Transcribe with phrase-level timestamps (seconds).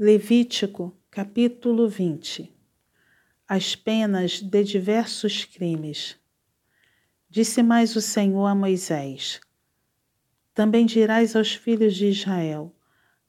[0.00, 2.54] Levítico, capítulo 20
[3.48, 6.16] As penas de diversos crimes.
[7.28, 9.40] Disse mais o Senhor a Moisés:
[10.54, 12.72] Também dirás aos filhos de Israel: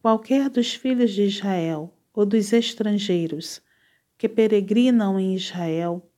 [0.00, 3.60] qualquer dos filhos de Israel ou dos estrangeiros
[4.16, 6.10] que peregrinam em Israel,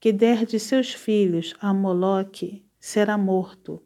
[0.00, 3.80] que der de seus filhos a Moloque, será morto.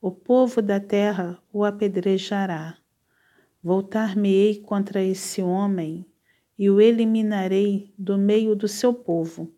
[0.00, 2.76] O povo da terra o apedrejará.
[3.62, 6.06] Voltar-me-ei contra esse homem
[6.58, 9.52] e o eliminarei do meio do seu povo,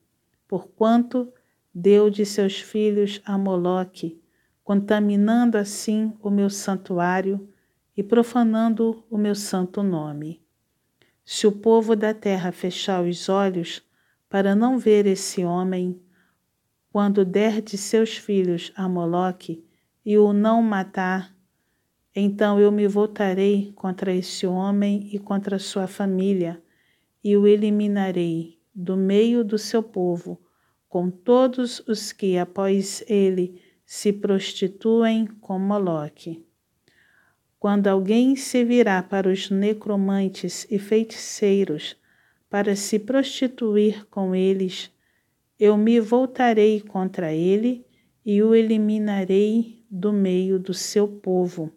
[0.49, 1.33] porquanto
[1.75, 4.21] deu de seus filhos a Moloque,
[4.65, 7.49] contaminando assim o meu santuário
[7.97, 10.43] e profanando o meu santo nome.
[11.25, 13.83] Se o povo da terra fechar os olhos
[14.29, 16.01] para não ver esse homem,
[16.93, 19.65] quando der de seus filhos a Moloque
[20.05, 21.35] e o não matar,
[22.15, 26.61] então eu me voltarei contra esse homem e contra sua família,
[27.23, 30.41] e o eliminarei do meio do seu povo,
[30.89, 36.45] com todos os que após ele se prostituem com Moloque.
[37.59, 41.97] Quando alguém se virá para os necromantes e feiticeiros
[42.49, 44.91] para se prostituir com eles,
[45.59, 47.87] eu me voltarei contra ele
[48.25, 51.73] e o eliminarei do meio do seu povo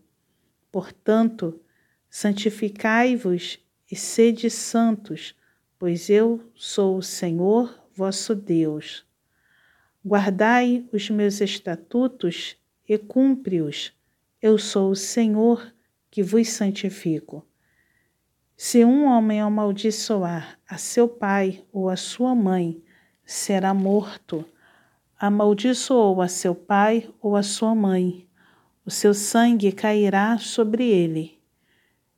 [0.74, 1.62] Portanto,
[2.10, 3.60] santificai-vos
[3.92, 5.36] e sede santos,
[5.78, 9.06] pois eu sou o Senhor vosso Deus.
[10.04, 12.58] Guardai os meus estatutos
[12.90, 13.94] e cumpre-os.
[14.42, 15.72] Eu sou o Senhor
[16.10, 17.46] que vos santifico.
[18.58, 22.84] Se um homem amaldiçoar a seu pai ou a sua mãe,
[23.24, 24.44] será morto.
[25.20, 28.28] Amaldiçoou a seu pai ou a sua mãe
[28.86, 31.40] o seu sangue cairá sobre ele.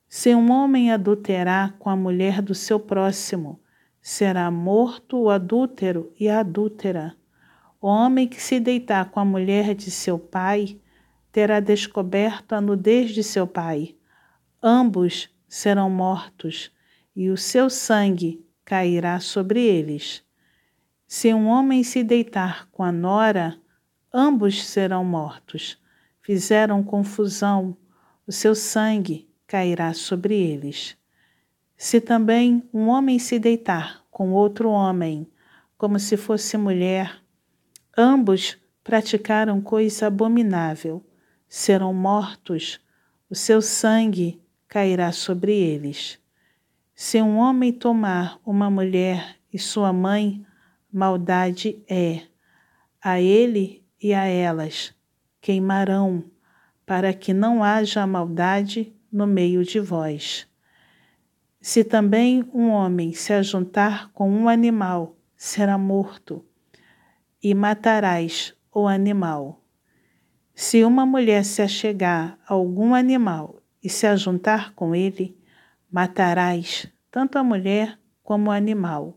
[0.08, 3.60] Se um homem adulterar com a mulher do seu próximo,
[4.02, 7.14] será morto o adúltero e a adúltera.
[7.80, 10.80] O homem que se deitar com a mulher de seu pai
[11.30, 13.94] terá descoberto a nudez de seu pai.
[14.60, 16.72] Ambos serão mortos,
[17.14, 20.24] e o seu sangue cairá sobre eles.
[21.06, 23.56] Se um homem se deitar com a nora,
[24.12, 25.78] ambos serão mortos
[26.26, 27.76] fizeram confusão,
[28.26, 30.96] o seu sangue cairá sobre eles.
[31.76, 35.30] Se também um homem se deitar com outro homem,
[35.78, 37.22] como se fosse mulher,
[37.96, 41.00] ambos praticaram coisa abominável,
[41.48, 42.80] serão mortos,
[43.30, 46.18] o seu sangue cairá sobre eles.
[46.92, 50.44] Se um homem tomar uma mulher e sua mãe,
[50.92, 52.22] maldade é
[53.00, 54.95] a ele e a elas
[55.46, 56.24] queimarão,
[56.84, 60.44] para que não haja maldade no meio de vós.
[61.60, 66.44] Se também um homem se ajuntar com um animal, será morto,
[67.40, 69.62] e matarás o animal.
[70.52, 75.38] Se uma mulher se achegar a algum animal e se ajuntar com ele,
[75.88, 79.16] matarás tanto a mulher como o animal.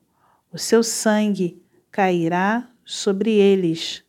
[0.54, 1.60] O seu sangue
[1.90, 4.08] cairá sobre eles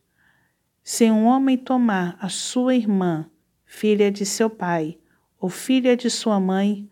[0.91, 3.25] se um homem tomar a sua irmã,
[3.63, 4.99] filha de seu pai,
[5.39, 6.89] ou filha de sua mãe,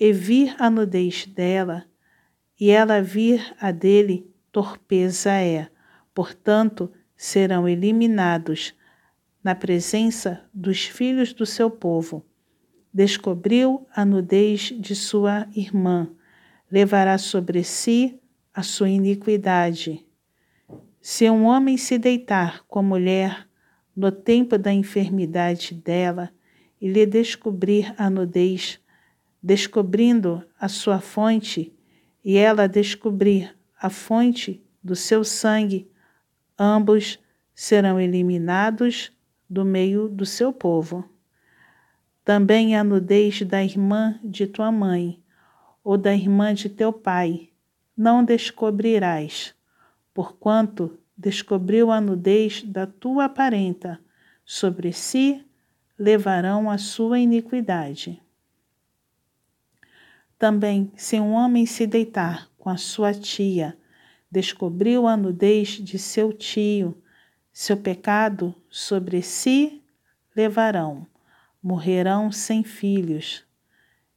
[0.00, 1.84] e vir a nudez dela,
[2.58, 5.68] e ela vir a dele, torpeza é.
[6.14, 8.74] Portanto, serão eliminados
[9.42, 12.24] na presença dos filhos do seu povo.
[12.94, 16.08] Descobriu a nudez de sua irmã,
[16.70, 18.18] levará sobre si
[18.54, 20.02] a sua iniquidade
[21.06, 23.46] se um homem se deitar com a mulher
[23.94, 26.32] no tempo da enfermidade dela
[26.80, 28.80] e lhe descobrir a nudez,
[29.42, 31.74] descobrindo a sua fonte,
[32.24, 35.86] e ela descobrir a fonte do seu sangue,
[36.58, 37.18] ambos
[37.54, 39.12] serão eliminados
[39.48, 41.06] do meio do seu povo.
[42.24, 45.22] Também a nudez da irmã de tua mãe
[45.84, 47.50] ou da irmã de teu pai
[47.94, 49.54] não descobrirás
[50.14, 54.00] porquanto descobriu a nudez da tua parenta,
[54.44, 55.44] sobre si
[55.98, 58.22] levarão a sua iniquidade.
[60.38, 63.76] Também, se um homem se deitar com a sua tia,
[64.30, 67.00] descobriu a nudez de seu tio,
[67.52, 69.82] seu pecado sobre si
[70.34, 71.06] levarão,
[71.62, 73.44] morrerão sem filhos.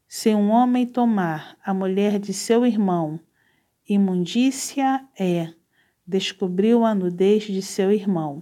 [0.07, 3.19] Se um homem tomar a mulher de seu irmão,
[3.87, 5.53] imundícia é,
[6.07, 8.41] descobriu a nudez de seu irmão.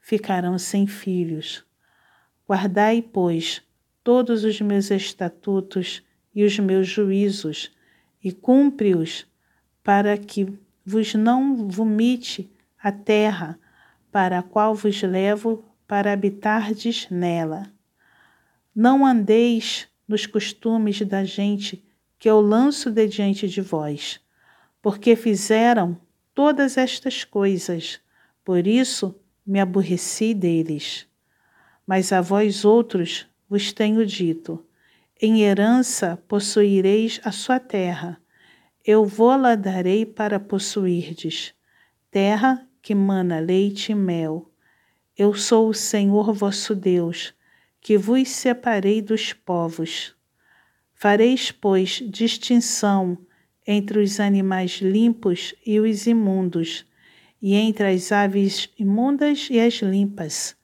[0.00, 1.64] Ficarão sem filhos.
[2.46, 3.62] Guardai, pois,
[4.02, 6.02] todos os meus estatutos
[6.34, 7.70] e os meus juízos,
[8.22, 9.26] e cumpre-os,
[9.82, 10.52] para que
[10.84, 13.58] vos não vomite a terra
[14.10, 17.70] para a qual vos levo para habitardes nela.
[18.74, 21.84] Não andeis nos costumes da gente
[22.18, 24.20] que eu lanço de diante de vós,
[24.82, 25.98] porque fizeram
[26.34, 28.00] todas estas coisas,
[28.44, 29.14] por isso
[29.46, 31.06] me aborreci deles.
[31.86, 34.64] Mas a vós outros vos tenho dito:
[35.20, 38.20] em herança possuireis a sua terra.
[38.84, 41.54] Eu vou-la darei para possuirdes,
[42.10, 44.50] terra que mana leite e mel.
[45.16, 47.32] Eu sou o Senhor vosso Deus,
[47.80, 50.14] que vos separei dos povos.
[50.92, 53.16] Fareis, pois, distinção
[53.66, 56.84] entre os animais limpos e os imundos,
[57.40, 60.56] e entre as aves imundas e as limpas.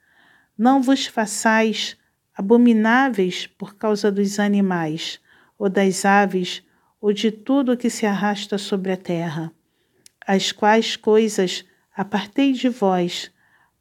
[0.57, 1.97] Não vos façais
[2.35, 5.21] abomináveis por causa dos animais,
[5.59, 6.63] ou das aves,
[7.01, 9.53] ou de tudo que se arrasta sobre a terra,
[10.27, 11.65] as quais coisas
[11.95, 13.31] apartei de vós,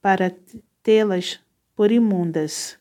[0.02, 0.34] para
[0.82, 1.40] tê-las
[1.76, 2.78] por imundas.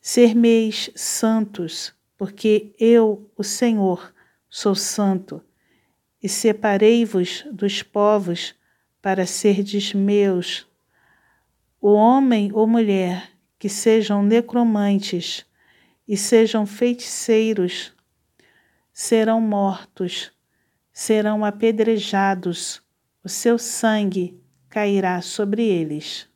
[0.00, 4.11] Sermeis santos, porque eu, o Senhor,
[4.54, 5.42] sou santo,
[6.22, 8.54] e separei-vos dos povos
[9.00, 10.68] para serdes meus.
[11.80, 15.46] O homem ou mulher que sejam necromantes
[16.06, 17.94] e sejam feiticeiros
[18.92, 20.30] serão mortos,
[20.92, 22.82] serão apedrejados,
[23.24, 24.38] o seu sangue
[24.68, 26.28] cairá sobre eles.